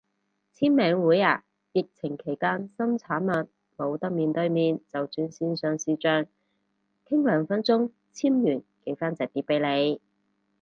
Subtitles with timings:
[0.55, 1.43] 簽名會啊，
[1.73, 6.25] 疫情期間新產物，冇得面對面就轉線上視象，
[7.07, 10.01] 傾兩分鐘簽完寄返隻碟俾你